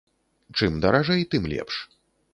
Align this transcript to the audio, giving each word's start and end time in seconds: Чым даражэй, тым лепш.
Чым 0.61 0.73
даражэй, 0.85 1.23
тым 1.35 1.43
лепш. 1.53 1.75